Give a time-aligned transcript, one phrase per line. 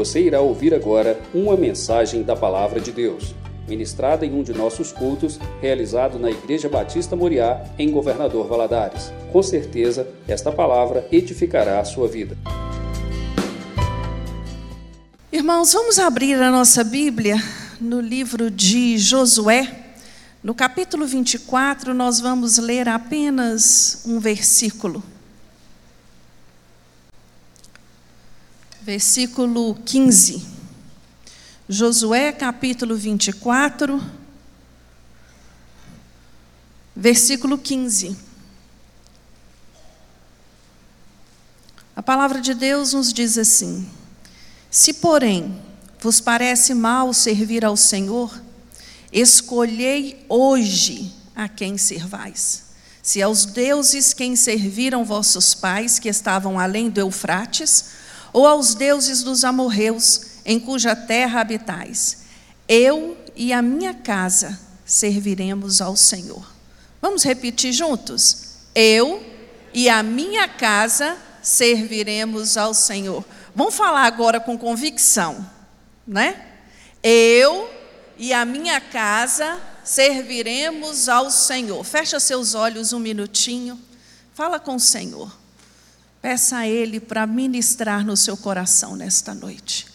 [0.00, 3.34] Você irá ouvir agora uma mensagem da Palavra de Deus,
[3.68, 9.12] ministrada em um de nossos cultos, realizado na Igreja Batista Moriá, em Governador Valadares.
[9.30, 12.34] Com certeza, esta palavra edificará a sua vida.
[15.30, 17.36] Irmãos, vamos abrir a nossa Bíblia
[17.78, 19.70] no livro de Josué.
[20.42, 25.02] No capítulo 24, nós vamos ler apenas um versículo.
[28.82, 30.46] Versículo 15.
[31.68, 34.02] Josué, capítulo 24,
[36.96, 38.16] versículo 15.
[41.94, 43.88] A palavra de Deus nos diz assim:
[44.70, 45.60] Se, porém,
[46.00, 48.40] vos parece mal servir ao Senhor,
[49.12, 52.70] Escolhei hoje a quem servais.
[53.02, 57.86] Se aos deuses quem serviram vossos pais, que estavam além do Eufrates,
[58.32, 62.18] ou aos deuses dos amorreus, em cuja terra habitais.
[62.68, 66.44] Eu e a minha casa serviremos ao Senhor.
[67.00, 68.48] Vamos repetir juntos?
[68.74, 69.22] Eu
[69.72, 73.24] e a minha casa serviremos ao Senhor.
[73.54, 75.48] Vamos falar agora com convicção,
[76.06, 76.46] né?
[77.02, 77.70] Eu
[78.18, 81.82] e a minha casa serviremos ao Senhor.
[81.84, 83.80] Fecha seus olhos um minutinho.
[84.34, 85.39] Fala com o Senhor.
[86.20, 89.86] Peça a Ele para ministrar no seu coração nesta noite.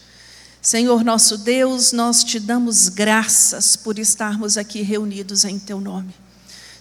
[0.61, 6.13] Senhor nosso Deus, nós te damos graças por estarmos aqui reunidos em Teu nome.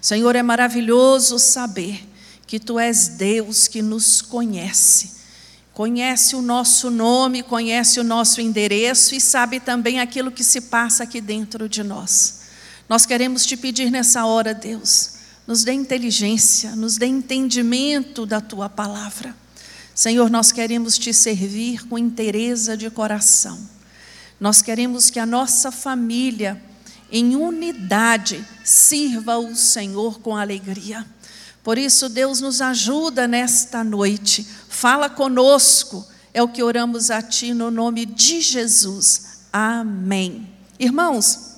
[0.01, 2.09] Senhor, é maravilhoso saber
[2.47, 5.15] que Tu és Deus que nos conhece
[5.75, 11.03] conhece o nosso nome, conhece o nosso endereço e sabe também aquilo que se passa
[11.03, 12.43] aqui dentro de nós.
[12.89, 15.14] Nós queremos te pedir nessa hora, Deus,
[15.47, 19.35] nos dê inteligência, nos dê entendimento da tua palavra.
[19.95, 23.59] Senhor, nós queremos te servir com interesse de coração.
[24.41, 26.61] Nós queremos que a nossa família,
[27.13, 31.07] em unidade, sirva o Senhor com alegria.
[31.63, 34.47] Por isso, Deus nos ajuda nesta noite.
[34.69, 36.05] Fala conosco.
[36.33, 39.39] É o que oramos a Ti no nome de Jesus.
[39.53, 40.49] Amém.
[40.79, 41.54] Irmãos,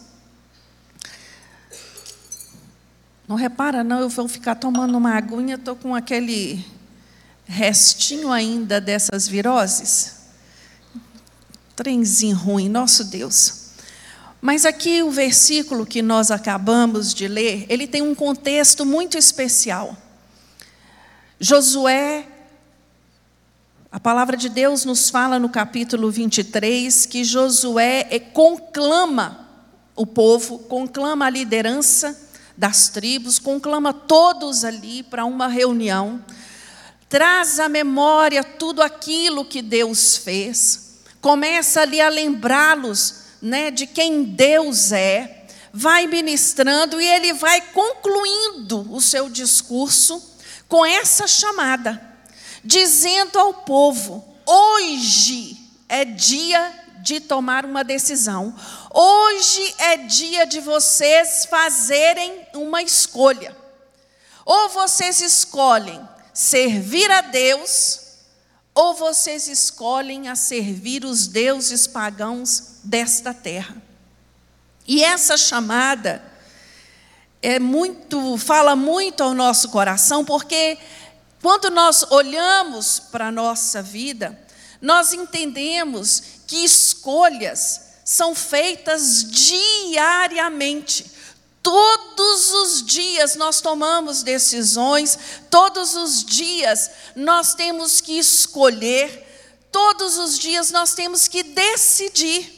[3.29, 6.65] não repara, não, eu vou ficar tomando uma aguinha, estou com aquele
[7.45, 10.15] restinho ainda dessas viroses.
[11.75, 13.67] Trenzinho ruim, nosso Deus.
[14.41, 19.97] Mas aqui o versículo que nós acabamos de ler, ele tem um contexto muito especial.
[21.41, 22.27] Josué,
[23.91, 29.49] a palavra de Deus nos fala no capítulo 23 que Josué conclama
[29.97, 32.26] o povo, conclama a liderança
[32.57, 36.25] das tribos, conclama todos ali para uma reunião,
[37.09, 44.25] traz à memória tudo aquilo que Deus fez, começa ali a lembrá-los né, de quem
[44.25, 50.35] Deus é, vai ministrando e ele vai concluindo o seu discurso
[50.69, 52.01] com essa chamada,
[52.65, 55.57] dizendo ao povo: hoje
[55.89, 58.53] é dia de tomar uma decisão,
[58.93, 63.57] hoje é dia de vocês fazerem uma escolha.
[64.45, 68.01] Ou vocês escolhem servir a Deus,
[68.75, 73.77] ou vocês escolhem a servir os deuses pagãos desta terra.
[74.85, 76.21] E essa chamada
[77.41, 80.77] é muito, fala muito ao nosso coração, porque
[81.41, 84.37] quando nós olhamos para a nossa vida,
[84.81, 91.11] nós entendemos que escolhas são feitas diariamente.
[91.63, 95.19] Todos os dias nós tomamos decisões,
[95.51, 99.27] todos os dias nós temos que escolher,
[99.73, 102.57] todos os dias nós temos que decidir.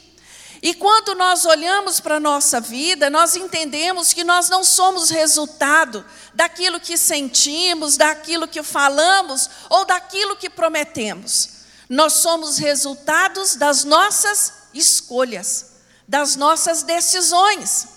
[0.61, 6.05] E quando nós olhamos para a nossa vida, nós entendemos que nós não somos resultado
[6.35, 11.58] daquilo que sentimos, daquilo que falamos ou daquilo que prometemos.
[11.89, 15.73] Nós somos resultados das nossas escolhas,
[16.07, 17.89] das nossas decisões.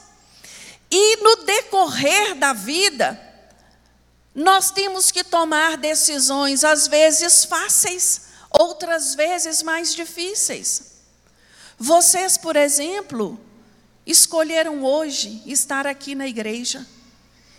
[0.90, 3.20] E no decorrer da vida,
[4.34, 10.92] nós temos que tomar decisões, às vezes fáceis, outras vezes mais difíceis.
[11.78, 13.40] Vocês, por exemplo,
[14.06, 16.86] escolheram hoje estar aqui na igreja,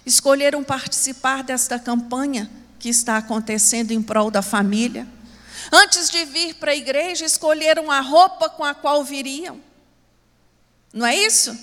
[0.04, 5.06] escolheram participar desta campanha que está acontecendo em prol da família.
[5.74, 9.58] Antes de vir para a igreja, escolheram a roupa com a qual viriam.
[10.92, 11.56] Não é isso?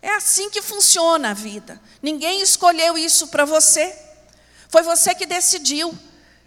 [0.00, 1.80] É assim que funciona a vida.
[2.00, 3.92] Ninguém escolheu isso para você.
[4.68, 5.92] Foi você que decidiu.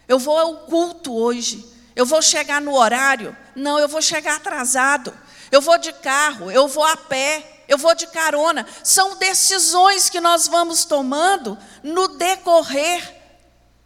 [0.08, 1.62] Eu vou ao culto hoje.
[1.94, 3.36] Eu vou chegar no horário?
[3.54, 5.12] Não, eu vou chegar atrasado.
[5.52, 8.66] Eu vou de carro, eu vou a pé, eu vou de carona.
[8.82, 13.15] São decisões que nós vamos tomando no decorrer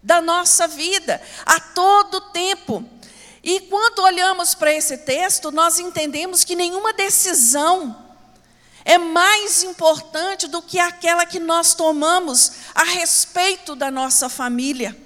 [0.02, 2.84] da nossa vida, a todo tempo.
[3.42, 8.06] E quando olhamos para esse texto, nós entendemos que nenhuma decisão
[8.84, 14.96] é mais importante do que aquela que nós tomamos a respeito da nossa família.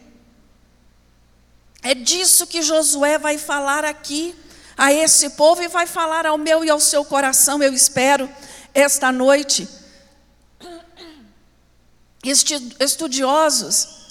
[1.82, 4.34] É disso que Josué vai falar aqui
[4.76, 8.28] a esse povo e vai falar ao meu e ao seu coração, eu espero,
[8.72, 9.68] esta noite.
[12.80, 14.03] Estudiosos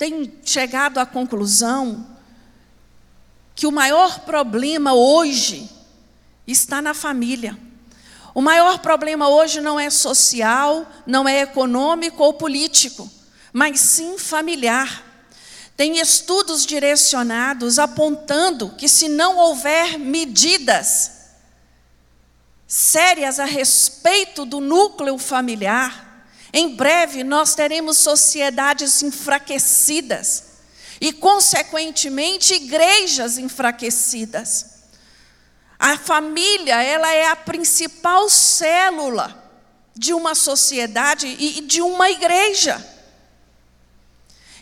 [0.00, 2.06] têm chegado à conclusão
[3.54, 5.68] que o maior problema hoje
[6.46, 7.58] está na família.
[8.34, 13.10] O maior problema hoje não é social, não é econômico ou político,
[13.52, 15.04] mas sim familiar.
[15.76, 21.28] Tem estudos direcionados apontando que, se não houver medidas
[22.66, 26.09] sérias a respeito do núcleo familiar,
[26.52, 30.44] em breve nós teremos sociedades enfraquecidas
[31.00, 34.66] e, consequentemente, igrejas enfraquecidas.
[35.78, 39.40] A família, ela é a principal célula
[39.94, 42.84] de uma sociedade e de uma igreja.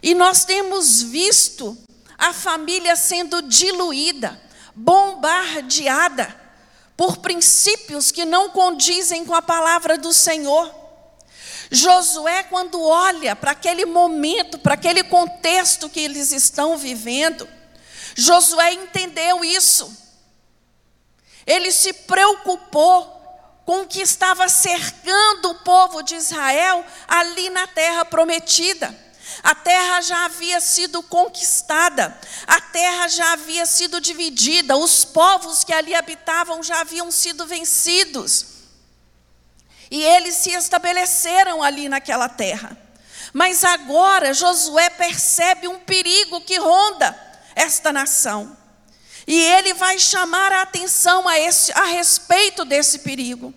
[0.02, 1.76] E nós temos visto
[2.17, 4.40] a família sendo diluída,
[4.75, 6.35] bombardeada
[6.96, 10.88] por princípios que não condizem com a palavra do Senhor.
[11.70, 17.49] Josué, quando olha para aquele momento, para aquele contexto que eles estão vivendo,
[18.17, 19.97] Josué entendeu isso.
[21.47, 23.17] Ele se preocupou
[23.65, 29.09] com o que estava cercando o povo de Israel ali na terra prometida.
[29.43, 35.73] A terra já havia sido conquistada, a terra já havia sido dividida, os povos que
[35.73, 38.58] ali habitavam já haviam sido vencidos.
[39.90, 42.76] E eles se estabeleceram ali naquela terra.
[43.32, 47.17] Mas agora Josué percebe um perigo que ronda
[47.55, 48.56] esta nação.
[49.26, 53.52] E ele vai chamar a atenção a, esse, a respeito desse perigo.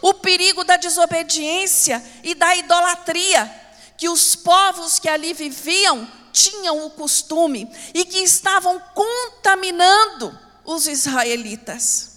[0.00, 3.48] O perigo da desobediência e da idolatria,
[3.96, 12.12] que os povos que ali viviam tinham o costume e que estavam contaminando os israelitas.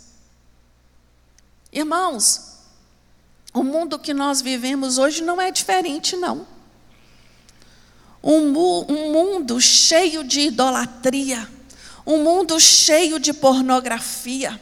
[1.71, 2.55] Irmãos,
[3.56, 6.46] o mundo que nós vivemos hoje não é diferente, não.
[8.22, 8.57] Um,
[8.88, 11.56] um mundo cheio de idolatria
[12.06, 14.62] um mundo cheio de pornografia,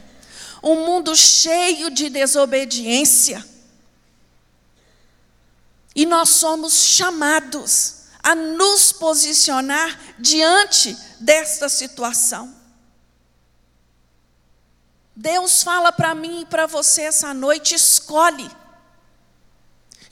[0.62, 3.44] um mundo cheio de desobediência.
[5.94, 12.54] E nós somos chamados a nos posicionar diante desta situação.
[15.14, 18.50] Deus fala para mim e para você essa noite: escolhe.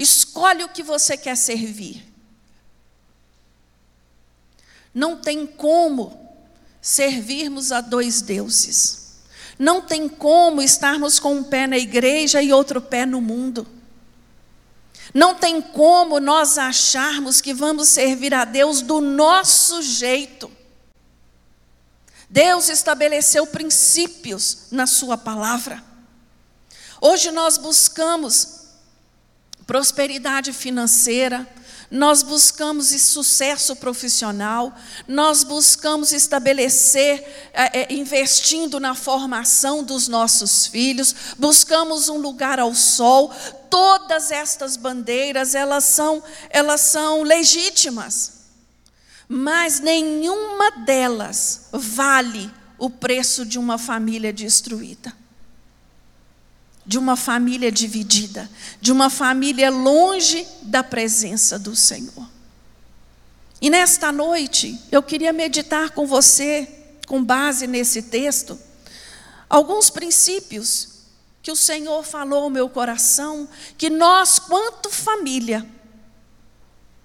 [0.03, 2.05] Escolhe o que você quer servir.
[4.93, 6.37] Não tem como
[6.81, 9.21] servirmos a dois deuses.
[9.57, 13.65] Não tem como estarmos com um pé na igreja e outro pé no mundo.
[15.15, 20.51] Não tem como nós acharmos que vamos servir a Deus do nosso jeito.
[22.29, 25.81] Deus estabeleceu princípios na Sua palavra.
[27.01, 28.62] Hoje nós buscamos
[29.67, 31.47] prosperidade financeira,
[31.93, 34.75] nós buscamos sucesso profissional,
[35.07, 43.31] nós buscamos estabelecer, é, investindo na formação dos nossos filhos, buscamos um lugar ao sol.
[43.69, 48.41] Todas estas bandeiras, elas são, elas são legítimas,
[49.29, 55.22] mas nenhuma delas vale o preço de uma família destruída
[56.85, 62.29] de uma família dividida, de uma família longe da presença do Senhor.
[63.61, 66.69] E nesta noite, eu queria meditar com você,
[67.07, 68.59] com base nesse texto,
[69.49, 70.89] alguns princípios
[71.41, 73.49] que o Senhor falou ao meu coração,
[73.79, 75.67] que nós, quanto família,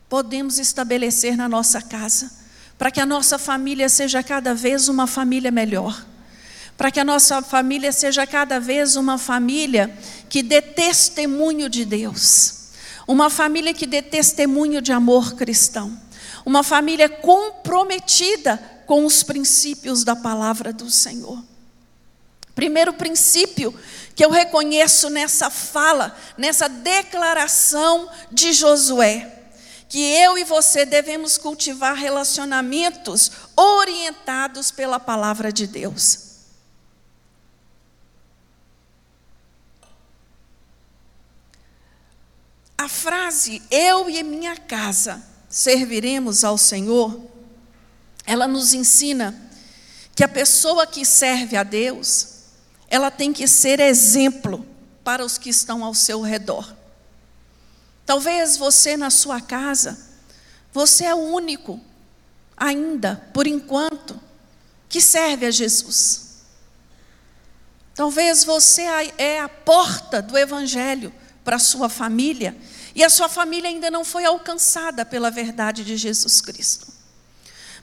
[0.10, 2.32] podemos estabelecer na nossa casa,
[2.78, 6.06] para que a nossa família seja cada vez uma família melhor
[6.78, 9.92] para que a nossa família seja cada vez uma família
[10.30, 12.70] que dê testemunho de Deus,
[13.08, 16.00] uma família que dê testemunho de amor cristão,
[16.46, 21.44] uma família comprometida com os princípios da palavra do Senhor.
[22.54, 23.74] Primeiro princípio
[24.16, 29.34] que eu reconheço nessa fala, nessa declaração de Josué,
[29.90, 36.27] que eu e você devemos cultivar relacionamentos orientados pela palavra de Deus.
[42.88, 47.22] A frase eu e minha casa serviremos ao Senhor,
[48.26, 49.36] ela nos ensina
[50.16, 52.44] que a pessoa que serve a Deus,
[52.88, 54.66] ela tem que ser exemplo
[55.04, 56.74] para os que estão ao seu redor.
[58.06, 60.00] Talvez você na sua casa,
[60.72, 61.82] você é o único,
[62.56, 64.18] ainda, por enquanto,
[64.88, 66.38] que serve a Jesus.
[67.94, 68.84] Talvez você
[69.18, 71.14] é a porta do Evangelho
[71.44, 72.56] para a sua família
[72.98, 76.88] e a sua família ainda não foi alcançada pela verdade de Jesus Cristo.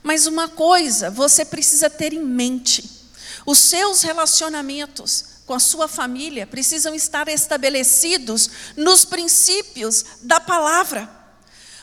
[0.03, 3.07] Mas uma coisa você precisa ter em mente:
[3.45, 11.09] os seus relacionamentos com a sua família precisam estar estabelecidos nos princípios da palavra.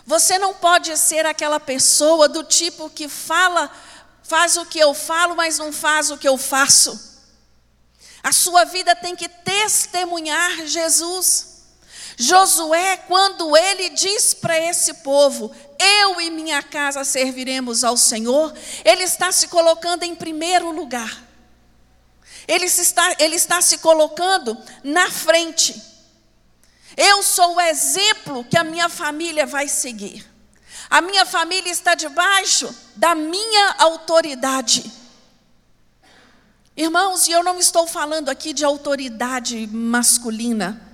[0.04, 3.74] Você não pode ser aquela pessoa do tipo que fala,
[4.22, 7.22] faz o que eu falo, mas não faz o que eu faço.
[8.22, 11.51] A sua vida tem que testemunhar Jesus.
[12.22, 19.02] Josué, quando ele diz para esse povo: Eu e minha casa serviremos ao Senhor, ele
[19.02, 21.20] está se colocando em primeiro lugar.
[22.46, 25.82] Ele está, ele está se colocando na frente.
[26.96, 30.24] Eu sou o exemplo que a minha família vai seguir.
[30.88, 34.92] A minha família está debaixo da minha autoridade.
[36.76, 40.91] Irmãos, e eu não estou falando aqui de autoridade masculina,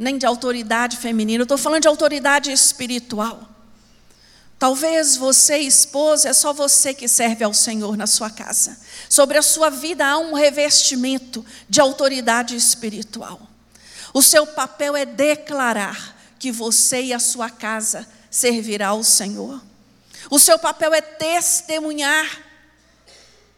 [0.00, 3.46] nem de autoridade feminina, eu estou falando de autoridade espiritual.
[4.58, 8.78] Talvez você, esposa, é só você que serve ao Senhor na sua casa.
[9.10, 13.42] Sobre a sua vida há um revestimento de autoridade espiritual.
[14.14, 19.62] O seu papel é declarar que você e a sua casa servirá ao Senhor.
[20.30, 22.26] O seu papel é testemunhar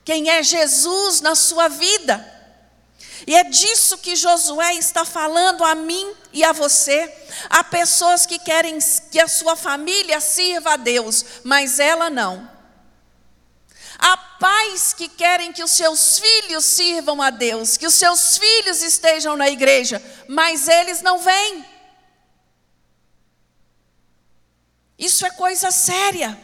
[0.05, 2.32] quem é Jesus na sua vida.
[3.26, 7.12] E é disso que Josué está falando a mim e a você.
[7.49, 8.79] Há pessoas que querem
[9.11, 12.50] que a sua família sirva a Deus, mas ela não.
[13.99, 18.83] Há pais que querem que os seus filhos sirvam a Deus, que os seus filhos
[18.83, 21.64] estejam na igreja, mas eles não vêm.
[24.99, 26.38] Isso é coisa séria.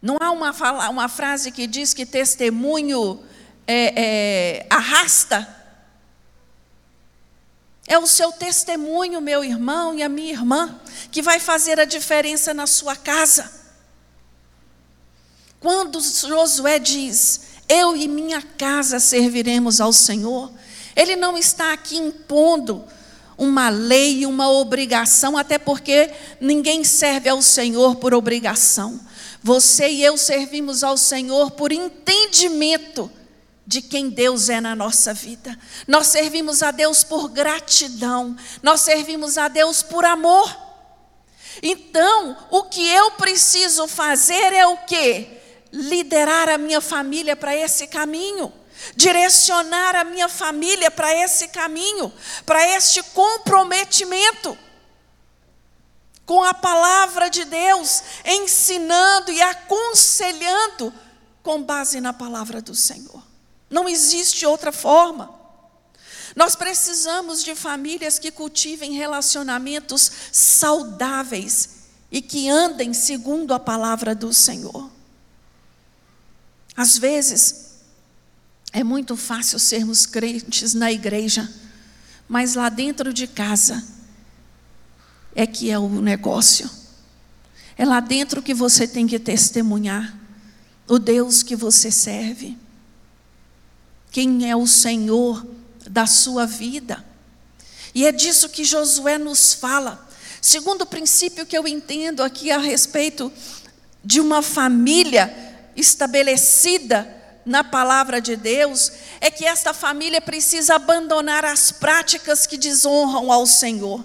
[0.00, 0.52] Não há uma,
[0.90, 3.24] uma frase que diz que testemunho
[3.66, 5.48] é, é, arrasta.
[7.86, 10.80] É o seu testemunho, meu irmão e a minha irmã,
[11.10, 13.50] que vai fazer a diferença na sua casa.
[15.60, 20.50] Quando Josué diz: Eu e minha casa serviremos ao Senhor,
[20.96, 22.84] ele não está aqui impondo
[23.36, 29.00] uma lei, uma obrigação, até porque ninguém serve ao Senhor por obrigação.
[29.42, 33.10] Você e eu servimos ao Senhor por entendimento
[33.66, 35.58] de quem Deus é na nossa vida.
[35.86, 40.64] Nós servimos a Deus por gratidão, nós servimos a Deus por amor.
[41.62, 45.40] Então, o que eu preciso fazer é o quê?
[45.72, 48.52] Liderar a minha família para esse caminho,
[48.94, 52.12] direcionar a minha família para esse caminho,
[52.44, 54.58] para este comprometimento
[56.26, 60.92] com a palavra de Deus, ensinando e aconselhando
[61.42, 63.33] com base na palavra do Senhor.
[63.74, 65.34] Não existe outra forma.
[66.36, 71.70] Nós precisamos de famílias que cultivem relacionamentos saudáveis
[72.08, 74.88] e que andem segundo a palavra do Senhor.
[76.76, 77.80] Às vezes,
[78.72, 81.52] é muito fácil sermos crentes na igreja,
[82.28, 83.84] mas lá dentro de casa
[85.34, 86.70] é que é o negócio.
[87.76, 90.16] É lá dentro que você tem que testemunhar
[90.86, 92.62] o Deus que você serve
[94.14, 95.44] quem é o Senhor
[95.90, 97.04] da sua vida.
[97.92, 100.08] E é disso que Josué nos fala.
[100.40, 103.32] Segundo princípio que eu entendo aqui a respeito
[104.04, 105.34] de uma família
[105.74, 107.12] estabelecida
[107.44, 113.44] na palavra de Deus, é que esta família precisa abandonar as práticas que desonram ao
[113.48, 114.04] Senhor.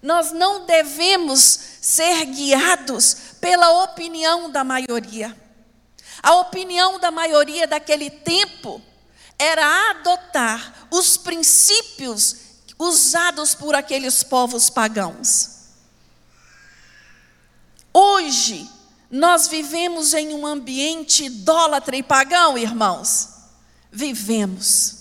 [0.00, 5.36] Nós não devemos ser guiados pela opinião da maioria.
[6.22, 8.82] A opinião da maioria daquele tempo
[9.38, 12.36] era adotar os princípios
[12.78, 15.50] usados por aqueles povos pagãos.
[17.92, 18.68] Hoje,
[19.10, 23.28] nós vivemos em um ambiente idólatra e pagão, irmãos.
[23.90, 24.98] Vivemos.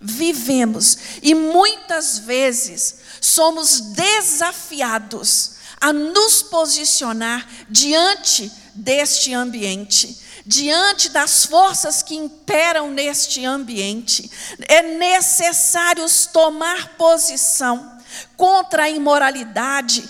[0.00, 12.02] vivemos e muitas vezes somos desafiados a nos posicionar diante deste ambiente, diante das forças
[12.02, 14.30] que imperam neste ambiente.
[14.68, 17.98] É necessário tomar posição
[18.36, 20.08] contra a imoralidade,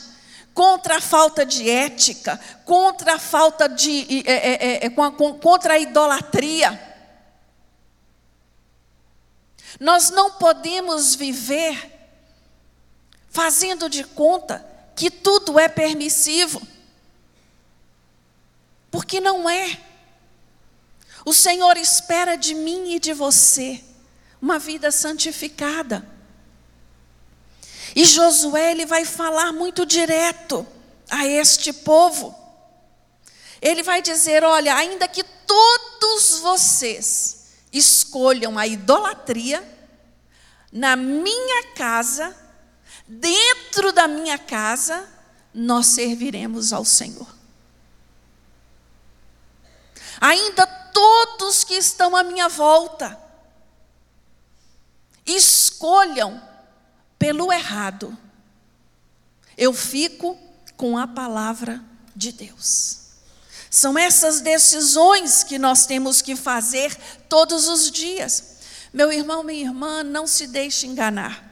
[0.52, 4.24] contra a falta de ética, contra a falta de.
[4.26, 6.88] É, é, é, contra a idolatria.
[9.78, 11.98] Nós não podemos viver
[13.30, 14.69] fazendo de conta
[15.00, 16.60] que tudo é permissivo,
[18.90, 19.80] porque não é.
[21.24, 23.82] O Senhor espera de mim e de você
[24.42, 26.06] uma vida santificada.
[27.96, 30.66] E Josué ele vai falar muito direto
[31.08, 32.38] a este povo.
[33.62, 39.66] Ele vai dizer: olha, ainda que todos vocês escolham a idolatria,
[40.70, 42.36] na minha casa,
[43.10, 45.08] dentro da minha casa,
[45.52, 47.26] nós serviremos ao Senhor.
[50.20, 53.18] Ainda todos que estão à minha volta,
[55.26, 56.40] escolham
[57.18, 58.16] pelo errado,
[59.58, 60.38] eu fico
[60.76, 61.82] com a palavra
[62.14, 63.00] de Deus.
[63.68, 66.94] São essas decisões que nós temos que fazer
[67.28, 68.58] todos os dias.
[68.92, 71.49] Meu irmão, minha irmã, não se deixe enganar.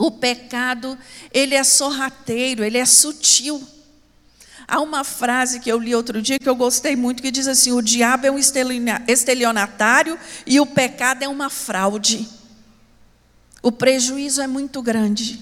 [0.00, 0.96] O pecado,
[1.30, 3.62] ele é sorrateiro, ele é sutil.
[4.66, 7.72] Há uma frase que eu li outro dia que eu gostei muito, que diz assim:
[7.72, 12.26] o diabo é um estelionatário e o pecado é uma fraude.
[13.60, 15.38] O prejuízo é muito grande,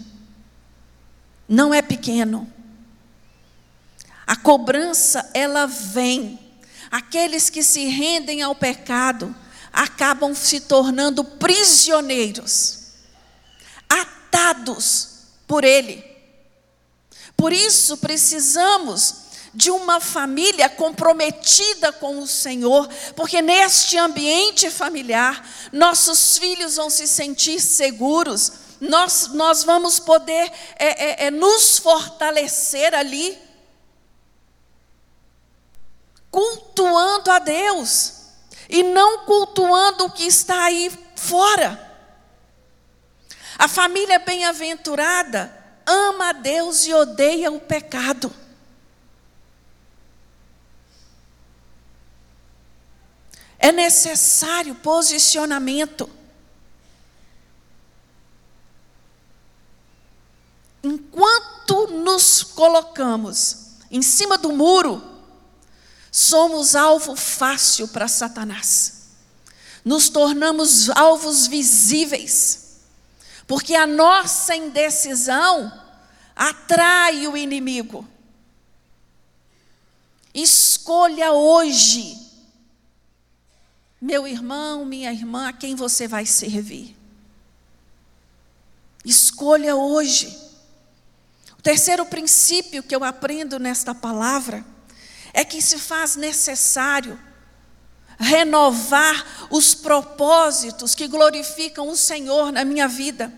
[1.48, 2.52] não é pequeno.
[4.26, 6.36] A cobrança, ela vem.
[6.90, 9.32] Aqueles que se rendem ao pecado
[9.72, 12.78] acabam se tornando prisioneiros,
[14.28, 15.08] atados
[15.46, 16.04] por ele.
[17.36, 26.36] Por isso precisamos de uma família comprometida com o Senhor, porque neste ambiente familiar, nossos
[26.36, 33.38] filhos vão se sentir seguros, nós, nós vamos poder é, é, é, nos fortalecer ali,
[36.30, 38.14] cultuando a Deus,
[38.68, 41.87] e não cultuando o que está aí fora.
[43.58, 45.52] A família bem-aventurada
[45.84, 48.32] ama a Deus e odeia o pecado.
[53.58, 56.08] É necessário posicionamento.
[60.82, 65.02] Enquanto nos colocamos em cima do muro,
[66.12, 69.08] somos alvo fácil para Satanás.
[69.84, 72.67] Nos tornamos alvos visíveis,
[73.48, 75.72] porque a nossa indecisão
[76.36, 78.06] atrai o inimigo.
[80.32, 82.28] Escolha hoje
[84.00, 86.96] meu irmão, minha irmã, a quem você vai servir.
[89.04, 90.38] Escolha hoje.
[91.58, 94.64] O terceiro princípio que eu aprendo nesta palavra
[95.32, 97.18] é que se faz necessário
[98.20, 103.32] renovar os propósitos que glorificam o Senhor na minha vida.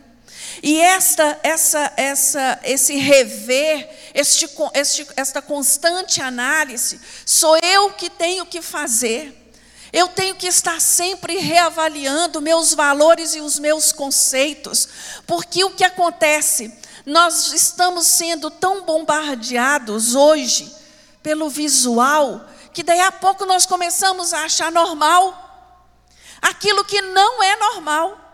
[0.63, 8.45] E esta, essa, essa, esse rever, este, este, esta constante análise, sou eu que tenho
[8.47, 9.37] que fazer.
[9.93, 14.89] Eu tenho que estar sempre reavaliando meus valores e os meus conceitos,
[15.27, 16.73] porque o que acontece?
[17.05, 20.73] Nós estamos sendo tão bombardeados hoje
[21.23, 25.51] pelo visual, que daí a pouco nós começamos a achar normal
[26.41, 28.30] aquilo que não é normal.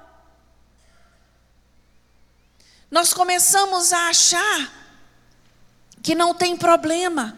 [2.91, 4.73] Nós começamos a achar
[6.03, 7.37] que não tem problema,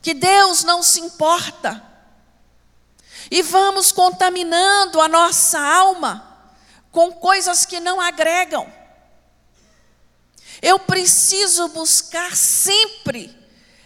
[0.00, 1.90] que Deus não se importa
[3.30, 6.28] e vamos contaminando a nossa alma
[6.90, 8.70] com coisas que não agregam.
[10.60, 13.34] Eu preciso buscar sempre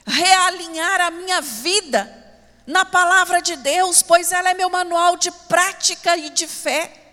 [0.04, 2.12] realinhar a minha vida
[2.66, 7.05] na palavra de Deus, pois ela é meu manual de prática e de fé.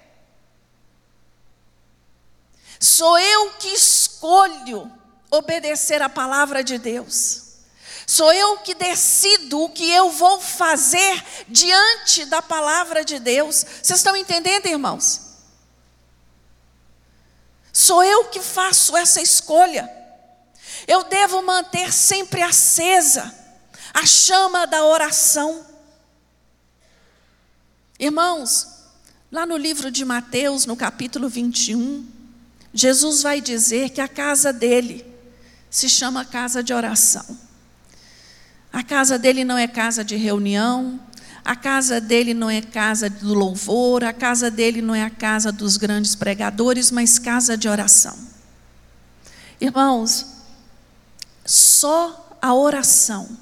[2.83, 4.91] Sou eu que escolho
[5.31, 7.43] obedecer a palavra de Deus.
[8.05, 13.65] Sou eu que decido o que eu vou fazer diante da palavra de Deus.
[13.81, 15.21] Vocês estão entendendo, irmãos?
[17.71, 19.89] Sou eu que faço essa escolha.
[20.85, 23.33] Eu devo manter sempre acesa
[23.93, 25.65] a chama da oração.
[27.97, 28.73] Irmãos,
[29.33, 32.07] Lá no livro de Mateus, no capítulo 21,
[32.73, 35.05] Jesus vai dizer que a casa dele
[35.69, 37.37] se chama casa de oração.
[38.71, 40.99] A casa dele não é casa de reunião,
[41.45, 45.51] a casa dele não é casa do louvor, a casa dele não é a casa
[45.51, 48.17] dos grandes pregadores, mas casa de oração.
[49.61, 50.25] Irmãos,
[51.45, 53.37] só a oração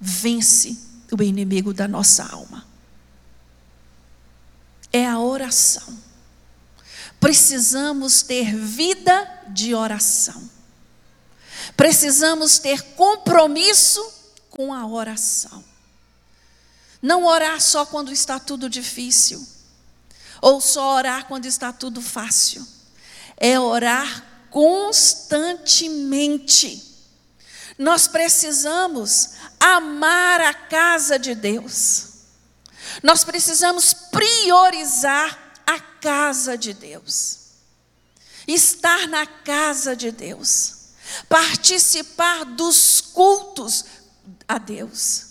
[0.00, 0.78] vence
[1.10, 2.64] o inimigo da nossa alma.
[4.92, 6.11] É a oração.
[7.22, 10.50] Precisamos ter vida de oração.
[11.76, 14.04] Precisamos ter compromisso
[14.50, 15.62] com a oração.
[17.00, 19.46] Não orar só quando está tudo difícil,
[20.40, 22.66] ou só orar quando está tudo fácil.
[23.36, 26.82] É orar constantemente.
[27.78, 32.08] Nós precisamos amar a casa de Deus.
[33.00, 37.38] Nós precisamos priorizar a casa de Deus.
[38.46, 40.90] Estar na casa de Deus.
[41.28, 43.84] Participar dos cultos
[44.48, 45.26] a Deus.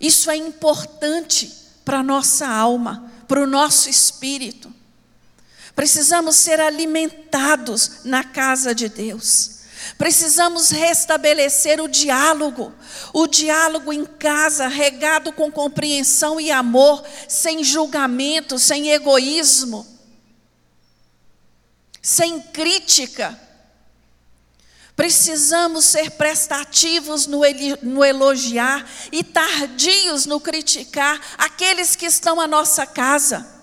[0.00, 1.52] Isso é importante
[1.84, 4.72] para a nossa alma, para o nosso espírito.
[5.74, 9.57] Precisamos ser alimentados na casa de Deus.
[9.96, 12.72] Precisamos restabelecer o diálogo,
[13.12, 19.86] o diálogo em casa, regado com compreensão e amor, sem julgamento, sem egoísmo,
[22.02, 23.38] sem crítica.
[24.94, 27.44] Precisamos ser prestativos no,
[28.04, 33.57] elogiar e tardios no criticar aqueles que estão à nossa casa.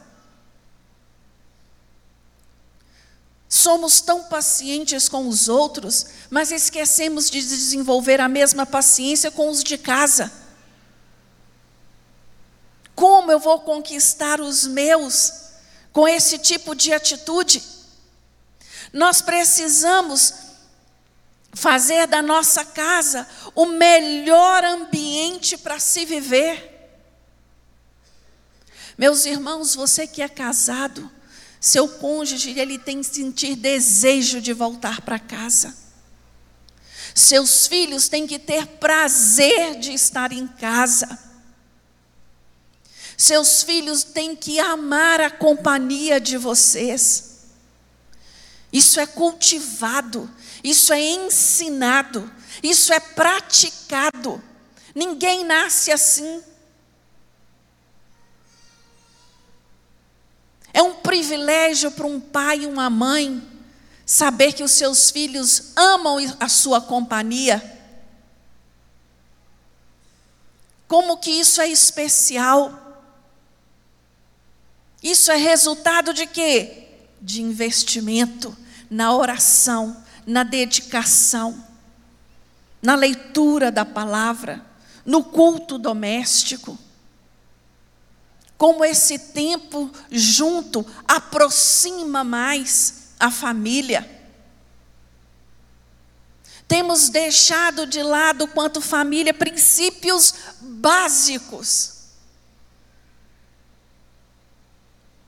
[3.55, 9.63] Somos tão pacientes com os outros, mas esquecemos de desenvolver a mesma paciência com os
[9.63, 10.29] de casa.
[12.93, 15.31] Como eu vou conquistar os meus
[15.93, 17.63] com esse tipo de atitude?
[18.91, 20.33] Nós precisamos
[21.53, 26.73] fazer da nossa casa o melhor ambiente para se viver.
[28.97, 31.09] Meus irmãos, você que é casado,
[31.65, 35.75] seu cônjuge, ele tem que sentir desejo de voltar para casa.
[37.15, 41.17] Seus filhos têm que ter prazer de estar em casa.
[43.17, 47.47] Seus filhos têm que amar a companhia de vocês.
[48.71, 50.29] Isso é cultivado,
[50.63, 54.39] isso é ensinado, isso é praticado.
[54.93, 56.43] Ninguém nasce assim.
[60.75, 63.41] É um privilégio para um pai e uma mãe
[64.05, 67.63] saber que os seus filhos amam a sua companhia.
[70.85, 73.07] Como que isso é especial?
[75.01, 76.89] Isso é resultado de quê?
[77.21, 78.53] De investimento
[78.89, 81.65] na oração, na dedicação,
[82.81, 84.61] na leitura da palavra,
[85.05, 86.77] no culto doméstico
[88.57, 94.09] como esse tempo junto aproxima mais a família.
[96.67, 101.95] Temos deixado de lado, quanto família, princípios básicos.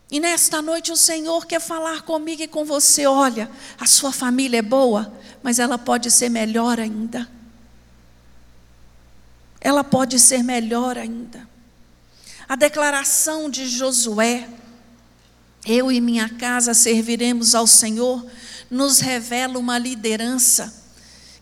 [0.10, 4.60] E nesta noite o Senhor quer falar comigo e com você: olha, a sua família
[4.60, 5.14] é boa,
[5.44, 7.30] mas ela pode ser melhor ainda.
[9.60, 11.48] Ela pode ser melhor ainda.
[12.48, 14.48] A declaração de Josué,
[15.66, 18.26] eu e minha casa serviremos ao Senhor,
[18.70, 20.74] nos revela uma liderança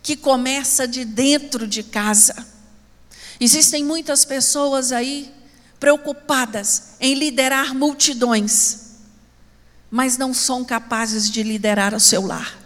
[0.02, 2.48] que começa de dentro de casa.
[3.40, 5.32] Existem muitas pessoas aí
[5.80, 8.96] preocupadas em liderar multidões,
[9.92, 12.58] mas não são capazes de liderar o seu lar.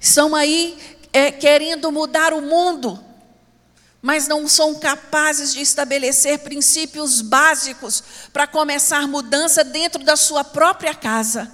[0.00, 0.76] Estão aí
[1.12, 2.98] é, querendo mudar o mundo,
[4.02, 10.92] mas não são capazes de estabelecer princípios básicos para começar mudança dentro da sua própria
[10.92, 11.50] casa.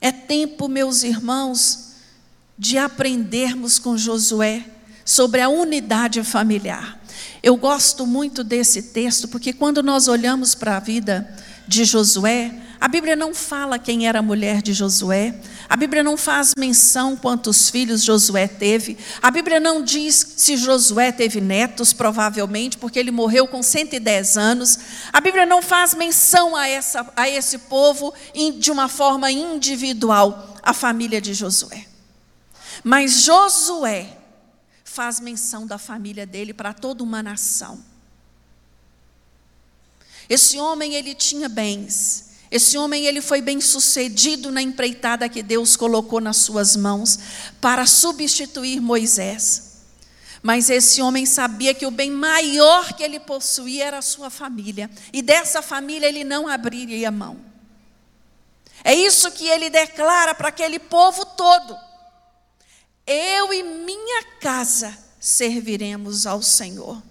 [0.00, 1.92] É tempo, meus irmãos,
[2.58, 4.64] de aprendermos com Josué
[5.04, 6.98] sobre a unidade familiar.
[7.42, 11.28] Eu gosto muito desse texto porque quando nós olhamos para a vida
[11.68, 15.34] de Josué, a Bíblia não fala quem era a mulher de Josué.
[15.68, 18.98] A Bíblia não faz menção quantos filhos Josué teve.
[19.22, 24.78] A Bíblia não diz se Josué teve netos, provavelmente, porque ele morreu com 110 anos.
[25.10, 28.12] A Bíblia não faz menção a, essa, a esse povo
[28.58, 31.86] de uma forma individual, a família de Josué.
[32.84, 34.18] Mas Josué
[34.84, 37.82] faz menção da família dele para toda uma nação.
[40.28, 42.25] Esse homem ele tinha bens.
[42.50, 47.18] Esse homem ele foi bem sucedido na empreitada que Deus colocou nas suas mãos
[47.60, 49.66] para substituir Moisés.
[50.42, 54.88] Mas esse homem sabia que o bem maior que ele possuía era a sua família,
[55.12, 57.44] e dessa família ele não abriria mão.
[58.84, 61.76] É isso que ele declara para aquele povo todo.
[63.04, 67.02] Eu e minha casa serviremos ao Senhor.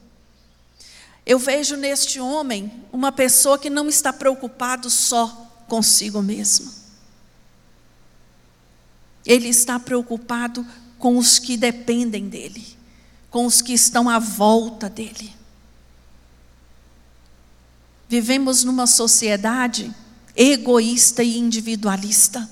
[1.26, 5.28] Eu vejo neste homem uma pessoa que não está preocupado só
[5.68, 6.72] consigo mesmo.
[9.26, 10.66] Ele está preocupado
[11.00, 12.64] com os que dependem dele,
[13.32, 15.34] com os que estão à volta dele.
[18.08, 19.92] Vivemos numa sociedade
[20.36, 22.48] egoísta e individualista,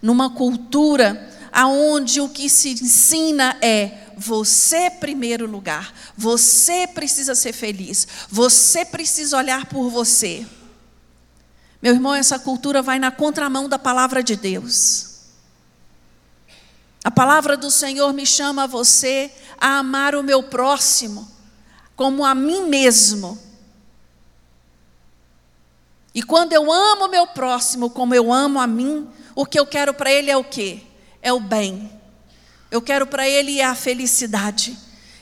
[0.00, 5.94] numa cultura aonde o que se ensina é você primeiro lugar.
[6.16, 8.06] Você precisa ser feliz.
[8.28, 10.46] Você precisa olhar por você.
[11.80, 15.08] Meu irmão, essa cultura vai na contramão da palavra de Deus.
[17.04, 21.28] A palavra do Senhor me chama a você a amar o meu próximo
[21.94, 23.38] como a mim mesmo.
[26.14, 29.66] E quando eu amo o meu próximo como eu amo a mim, o que eu
[29.66, 30.82] quero para ele é o quê?
[31.22, 31.97] É o bem.
[32.70, 34.76] Eu quero para ele a felicidade.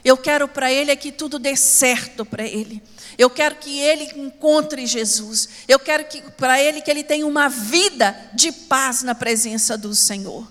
[0.04, 2.82] Eu quero para ele é que tudo dê certo para ele.
[3.18, 5.48] Eu quero que ele encontre Jesus.
[5.66, 9.94] Eu quero que para ele que ele tenha uma vida de paz na presença do
[9.94, 10.50] Senhor.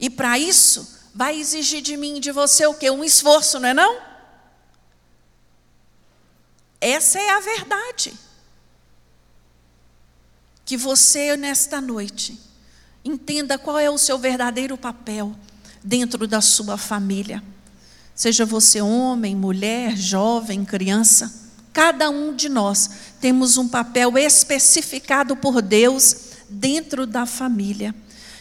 [0.00, 2.90] E para isso vai exigir de mim, de você o quê?
[2.90, 4.00] Um esforço, não é não?
[6.80, 8.12] Essa é a verdade.
[10.64, 12.38] Que você nesta noite
[13.04, 15.34] Entenda qual é o seu verdadeiro papel
[15.82, 17.42] dentro da sua família.
[18.14, 21.32] Seja você homem, mulher, jovem, criança,
[21.72, 22.90] cada um de nós
[23.20, 26.16] temos um papel especificado por Deus
[26.48, 27.94] dentro da família,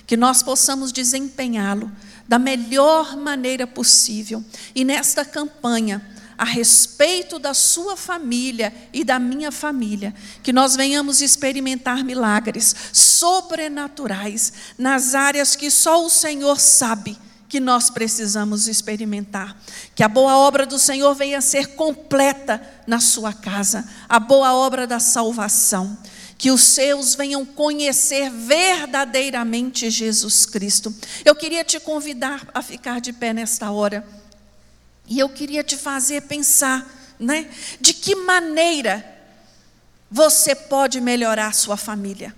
[0.06, 1.92] que nós possamos desempenhá-lo
[2.28, 4.44] da melhor maneira possível.
[4.76, 6.02] E nesta campanha,
[6.44, 14.52] a respeito da sua família e da minha família, que nós venhamos experimentar milagres sobrenaturais
[14.78, 19.58] nas áreas que só o Senhor sabe que nós precisamos experimentar.
[19.96, 24.54] Que a boa obra do Senhor venha a ser completa na sua casa, a boa
[24.54, 25.98] obra da salvação.
[26.38, 30.94] Que os seus venham conhecer verdadeiramente Jesus Cristo.
[31.24, 34.06] Eu queria te convidar a ficar de pé nesta hora.
[35.14, 37.48] E eu queria te fazer pensar, né?
[37.80, 39.06] De que maneira
[40.10, 42.36] você pode melhorar sua família?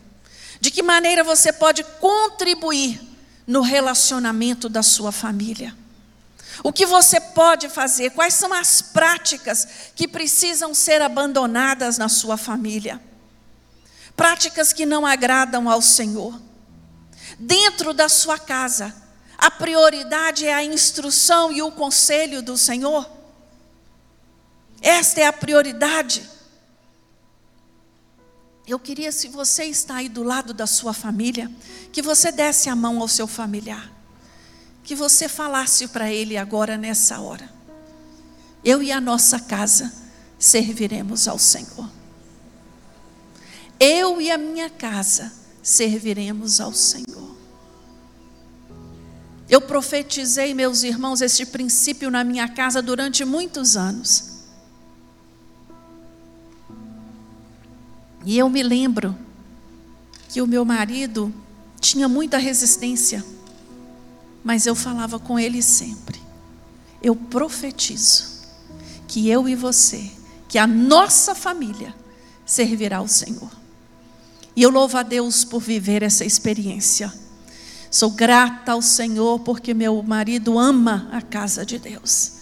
[0.59, 2.99] De que maneira você pode contribuir
[3.47, 5.73] no relacionamento da sua família?
[6.61, 8.09] O que você pode fazer?
[8.09, 13.01] Quais são as práticas que precisam ser abandonadas na sua família?
[14.17, 16.37] Práticas que não agradam ao Senhor.
[17.39, 18.93] Dentro da sua casa,
[19.37, 23.09] a prioridade é a instrução e o conselho do Senhor.
[24.81, 26.29] Esta é a prioridade.
[28.67, 31.51] Eu queria, se você está aí do lado da sua família,
[31.91, 33.91] que você desse a mão ao seu familiar,
[34.83, 37.49] que você falasse para ele agora nessa hora.
[38.63, 39.93] Eu e a nossa casa
[40.39, 41.89] serviremos ao Senhor.
[43.79, 47.14] Eu e a minha casa serviremos ao Senhor.
[49.47, 54.35] Eu profetizei, meus irmãos, este princípio na minha casa durante muitos anos.
[58.25, 59.15] E eu me lembro
[60.29, 61.31] que o meu marido
[61.79, 63.23] tinha muita resistência,
[64.43, 66.19] mas eu falava com ele sempre.
[67.01, 68.35] Eu profetizo
[69.07, 70.11] que eu e você,
[70.49, 71.93] que a nossa família
[72.43, 73.51] servirá ao Senhor.
[74.55, 77.13] E eu louvo a Deus por viver essa experiência.
[77.95, 82.33] Sou grata ao Senhor porque meu marido ama a casa de Deus.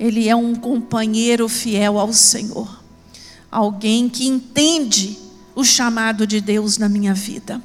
[0.00, 2.82] Ele é um companheiro fiel ao Senhor.
[3.50, 5.18] Alguém que entende
[5.54, 7.62] o chamado de Deus na minha vida.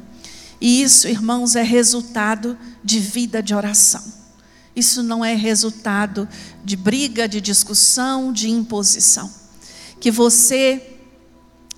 [0.59, 4.03] E isso, irmãos, é resultado de vida de oração.
[4.75, 6.27] Isso não é resultado
[6.62, 9.31] de briga, de discussão, de imposição.
[9.97, 10.97] Que você,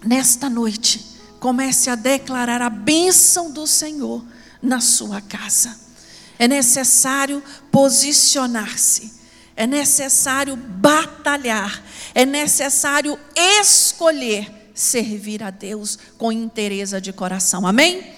[0.03, 1.05] nesta noite,
[1.39, 4.25] comece a declarar a bênção do Senhor
[4.65, 5.80] na sua casa.
[6.38, 9.13] É necessário posicionar-se,
[9.56, 11.82] é necessário batalhar,
[12.13, 17.65] é necessário escolher servir a Deus com interesse de coração.
[17.65, 18.13] Amém?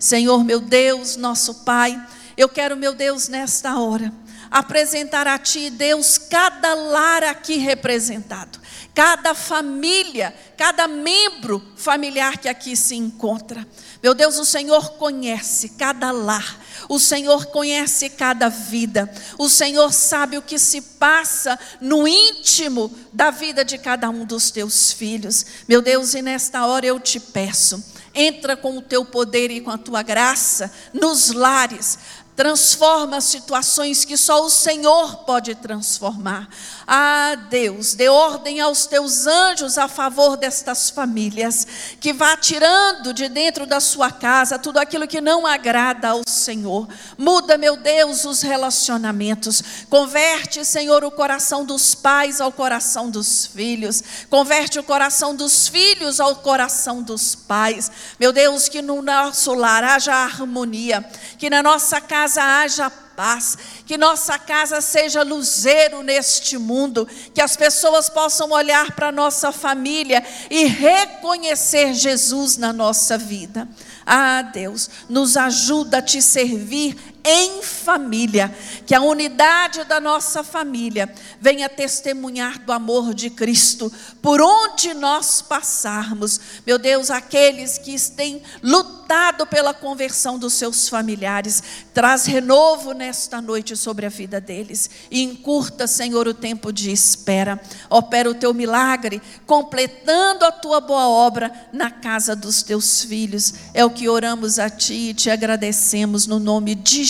[0.00, 2.00] Senhor, meu Deus, nosso Pai,
[2.36, 4.12] eu quero, meu Deus, nesta hora,
[4.50, 8.58] apresentar a Ti, Deus, cada lar aqui representado,
[8.94, 13.66] cada família, cada membro familiar que aqui se encontra.
[14.02, 16.58] Meu Deus, o Senhor conhece cada lar,
[16.88, 23.30] o Senhor conhece cada vida, o Senhor sabe o que se passa no íntimo da
[23.30, 25.44] vida de cada um dos teus filhos.
[25.68, 27.84] Meu Deus, e nesta hora eu te peço,
[28.14, 31.98] entra com o teu poder e com a tua graça nos lares,
[32.40, 36.48] transforma situações que só o Senhor pode transformar.
[36.86, 41.66] Ah, Deus, dê ordem aos teus anjos a favor destas famílias,
[42.00, 46.88] que vá tirando de dentro da sua casa tudo aquilo que não agrada ao Senhor.
[47.18, 49.62] Muda, meu Deus, os relacionamentos.
[49.90, 54.02] Converte, Senhor, o coração dos pais ao coração dos filhos.
[54.30, 57.92] Converte o coração dos filhos ao coração dos pais.
[58.18, 61.04] Meu Deus, que no nosso lar haja harmonia,
[61.36, 67.42] que na nossa casa casa haja paz, que nossa casa seja luzeiro neste mundo, que
[67.42, 73.68] as pessoas possam olhar para nossa família e reconhecer Jesus na nossa vida.
[74.06, 78.54] Ah, Deus, nos ajuda a te servir em família,
[78.86, 85.42] que a unidade da nossa família venha testemunhar do amor de Cristo por onde nós
[85.42, 86.40] passarmos.
[86.66, 93.76] Meu Deus, aqueles que têm lutado pela conversão dos seus familiares, traz renovo nesta noite
[93.76, 97.60] sobre a vida deles e encurta, Senhor, o tempo de espera.
[97.88, 103.54] Opera o teu milagre, completando a tua boa obra na casa dos teus filhos.
[103.74, 107.09] É o que oramos a ti e te agradecemos no nome de